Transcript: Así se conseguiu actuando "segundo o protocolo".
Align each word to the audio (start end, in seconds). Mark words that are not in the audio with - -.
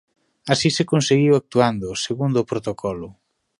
Así 0.53 0.69
se 0.77 0.87
conseguiu 0.91 1.33
actuando 1.35 1.99
"segundo 2.05 2.37
o 2.41 2.47
protocolo". 2.51 3.07